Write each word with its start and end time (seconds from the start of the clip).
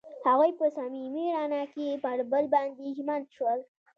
هغوی 0.27 0.51
په 0.59 0.65
صمیمي 0.77 1.27
رڼا 1.37 1.63
کې 1.73 2.01
پر 2.03 2.17
بل 2.31 2.45
باندې 2.53 2.85
ژمن 2.97 3.21
شول. 3.35 3.59